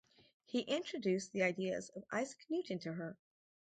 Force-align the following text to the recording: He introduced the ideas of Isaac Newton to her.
He 0.45 0.61
introduced 0.61 1.31
the 1.31 1.43
ideas 1.43 1.89
of 1.89 2.05
Isaac 2.11 2.47
Newton 2.49 2.79
to 2.79 2.91
her. 2.93 3.19